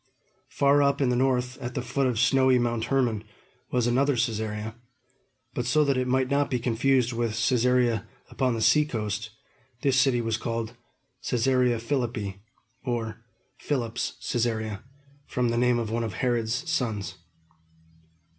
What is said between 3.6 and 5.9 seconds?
was another Cæsarea; but so